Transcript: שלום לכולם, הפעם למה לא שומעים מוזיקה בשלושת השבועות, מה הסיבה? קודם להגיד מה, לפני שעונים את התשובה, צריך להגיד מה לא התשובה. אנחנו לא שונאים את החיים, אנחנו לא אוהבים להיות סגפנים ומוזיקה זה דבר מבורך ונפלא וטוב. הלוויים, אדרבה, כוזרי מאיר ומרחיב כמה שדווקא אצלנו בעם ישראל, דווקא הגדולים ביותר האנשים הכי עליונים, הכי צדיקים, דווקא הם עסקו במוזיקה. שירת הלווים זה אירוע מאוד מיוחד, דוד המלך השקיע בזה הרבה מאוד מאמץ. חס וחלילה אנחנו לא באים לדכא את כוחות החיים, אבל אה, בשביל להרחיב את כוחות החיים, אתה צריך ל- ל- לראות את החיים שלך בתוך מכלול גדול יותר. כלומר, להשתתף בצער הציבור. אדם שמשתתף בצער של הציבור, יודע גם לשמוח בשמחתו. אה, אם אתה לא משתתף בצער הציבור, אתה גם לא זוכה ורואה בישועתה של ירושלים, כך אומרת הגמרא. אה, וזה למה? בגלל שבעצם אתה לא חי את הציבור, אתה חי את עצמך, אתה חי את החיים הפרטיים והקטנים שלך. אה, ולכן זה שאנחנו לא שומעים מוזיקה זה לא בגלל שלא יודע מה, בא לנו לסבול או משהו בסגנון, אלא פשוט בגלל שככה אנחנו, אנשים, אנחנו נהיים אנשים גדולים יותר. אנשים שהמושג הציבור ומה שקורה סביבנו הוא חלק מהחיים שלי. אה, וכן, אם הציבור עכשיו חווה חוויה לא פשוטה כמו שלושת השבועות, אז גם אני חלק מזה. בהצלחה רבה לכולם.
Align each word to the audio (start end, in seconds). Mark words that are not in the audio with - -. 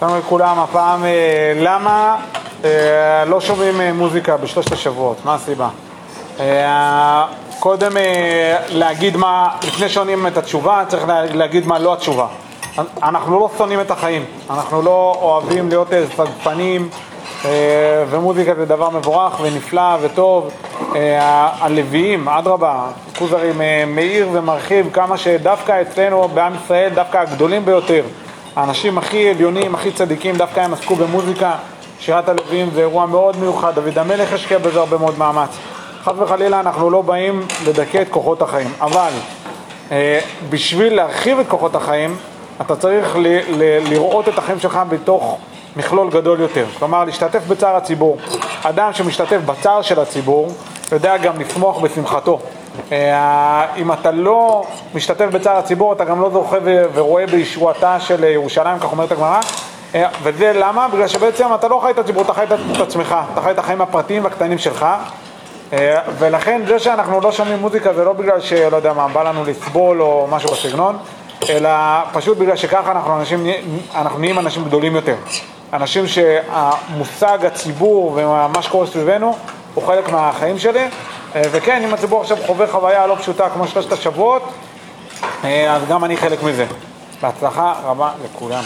שלום 0.00 0.18
לכולם, 0.18 0.58
הפעם 0.58 1.04
למה 1.56 2.16
לא 3.26 3.40
שומעים 3.40 3.80
מוזיקה 3.94 4.36
בשלושת 4.36 4.72
השבועות, 4.72 5.16
מה 5.24 5.34
הסיבה? 5.34 5.68
קודם 7.60 7.92
להגיד 8.68 9.16
מה, 9.16 9.48
לפני 9.62 9.88
שעונים 9.88 10.26
את 10.26 10.36
התשובה, 10.36 10.82
צריך 10.88 11.04
להגיד 11.34 11.66
מה 11.66 11.78
לא 11.78 11.92
התשובה. 11.92 12.26
אנחנו 13.02 13.38
לא 13.40 13.50
שונאים 13.58 13.80
את 13.80 13.90
החיים, 13.90 14.24
אנחנו 14.50 14.82
לא 14.82 15.18
אוהבים 15.22 15.68
להיות 15.68 15.88
סגפנים 16.16 16.88
ומוזיקה 18.10 18.54
זה 18.54 18.64
דבר 18.64 18.90
מבורך 18.90 19.40
ונפלא 19.40 19.96
וטוב. 20.00 20.50
הלוויים, 21.60 22.28
אדרבה, 22.28 22.82
כוזרי 23.18 23.50
מאיר 23.86 24.28
ומרחיב 24.32 24.90
כמה 24.92 25.16
שדווקא 25.16 25.82
אצלנו 25.82 26.28
בעם 26.28 26.52
ישראל, 26.64 26.90
דווקא 26.94 27.18
הגדולים 27.18 27.64
ביותר 27.64 28.02
האנשים 28.58 28.98
הכי 28.98 29.30
עליונים, 29.30 29.74
הכי 29.74 29.90
צדיקים, 29.92 30.36
דווקא 30.36 30.60
הם 30.60 30.72
עסקו 30.74 30.96
במוזיקה. 30.96 31.52
שירת 32.00 32.28
הלווים 32.28 32.70
זה 32.74 32.80
אירוע 32.80 33.06
מאוד 33.06 33.36
מיוחד, 33.36 33.74
דוד 33.74 33.98
המלך 33.98 34.32
השקיע 34.32 34.58
בזה 34.58 34.78
הרבה 34.78 34.98
מאוד 34.98 35.18
מאמץ. 35.18 35.48
חס 36.04 36.12
וחלילה 36.18 36.60
אנחנו 36.60 36.90
לא 36.90 37.02
באים 37.02 37.46
לדכא 37.66 38.02
את 38.02 38.08
כוחות 38.10 38.42
החיים, 38.42 38.72
אבל 38.80 39.10
אה, 39.92 40.20
בשביל 40.50 40.94
להרחיב 40.94 41.38
את 41.38 41.46
כוחות 41.48 41.74
החיים, 41.74 42.16
אתה 42.60 42.76
צריך 42.76 43.16
ל- 43.16 43.26
ל- 43.48 43.78
לראות 43.90 44.28
את 44.28 44.38
החיים 44.38 44.60
שלך 44.60 44.80
בתוך 44.88 45.38
מכלול 45.76 46.10
גדול 46.10 46.40
יותר. 46.40 46.64
כלומר, 46.78 47.04
להשתתף 47.04 47.46
בצער 47.48 47.76
הציבור. 47.76 48.16
אדם 48.62 48.92
שמשתתף 48.92 49.38
בצער 49.46 49.82
של 49.82 50.00
הציבור, 50.00 50.48
יודע 50.92 51.16
גם 51.16 51.40
לשמוח 51.40 51.78
בשמחתו. 51.78 52.38
אה, 52.92 53.66
אם 53.76 53.92
אתה 53.92 54.10
לא 54.10 54.66
משתתף 54.94 55.26
בצער 55.32 55.56
הציבור, 55.56 55.92
אתה 55.92 56.04
גם 56.04 56.20
לא 56.20 56.30
זוכה 56.30 56.56
ורואה 56.94 57.26
בישועתה 57.26 58.00
של 58.00 58.24
ירושלים, 58.24 58.78
כך 58.78 58.92
אומרת 58.92 59.12
הגמרא. 59.12 59.40
אה, 59.94 60.08
וזה 60.22 60.52
למה? 60.54 60.88
בגלל 60.88 61.06
שבעצם 61.06 61.54
אתה 61.54 61.68
לא 61.68 61.80
חי 61.84 61.90
את 61.90 61.98
הציבור, 61.98 62.22
אתה 62.22 62.34
חי 62.34 62.44
את 62.44 62.80
עצמך, 62.80 63.16
אתה 63.32 63.40
חי 63.40 63.50
את 63.50 63.58
החיים 63.58 63.80
הפרטיים 63.80 64.24
והקטנים 64.24 64.58
שלך. 64.58 64.86
אה, 65.72 66.00
ולכן 66.18 66.62
זה 66.66 66.78
שאנחנו 66.78 67.20
לא 67.20 67.32
שומעים 67.32 67.58
מוזיקה 67.58 67.94
זה 67.94 68.04
לא 68.04 68.12
בגלל 68.12 68.40
שלא 68.40 68.76
יודע 68.76 68.92
מה, 68.92 69.08
בא 69.08 69.22
לנו 69.22 69.44
לסבול 69.44 70.02
או 70.02 70.26
משהו 70.30 70.50
בסגנון, 70.50 70.98
אלא 71.48 71.70
פשוט 72.12 72.38
בגלל 72.38 72.56
שככה 72.56 72.92
אנחנו, 72.92 73.20
אנשים, 73.20 73.46
אנחנו 73.94 74.18
נהיים 74.18 74.38
אנשים 74.38 74.64
גדולים 74.64 74.96
יותר. 74.96 75.14
אנשים 75.72 76.06
שהמושג 76.06 77.38
הציבור 77.46 78.12
ומה 78.14 78.62
שקורה 78.62 78.86
סביבנו 78.86 79.36
הוא 79.74 79.86
חלק 79.86 80.08
מהחיים 80.08 80.58
שלי. 80.58 80.88
אה, 81.36 81.42
וכן, 81.50 81.82
אם 81.84 81.94
הציבור 81.94 82.20
עכשיו 82.20 82.36
חווה 82.46 82.66
חוויה 82.66 83.06
לא 83.06 83.14
פשוטה 83.14 83.48
כמו 83.50 83.66
שלושת 83.66 83.92
השבועות, 83.92 84.42
אז 85.42 85.82
גם 85.88 86.04
אני 86.04 86.16
חלק 86.16 86.42
מזה. 86.42 86.66
בהצלחה 87.22 87.74
רבה 87.84 88.10
לכולם. 88.24 88.62